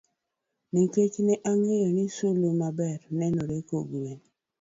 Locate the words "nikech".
0.73-1.15